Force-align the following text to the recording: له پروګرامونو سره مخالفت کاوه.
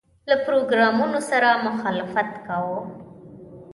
له 0.29 0.35
پروګرامونو 0.45 1.19
سره 1.29 1.49
مخالفت 1.67 2.29
کاوه. 2.45 2.79